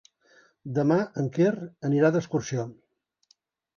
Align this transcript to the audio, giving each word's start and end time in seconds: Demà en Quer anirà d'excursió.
Demà 0.77 0.97
en 1.23 1.29
Quer 1.37 1.51
anirà 1.91 2.13
d'excursió. 2.17 2.67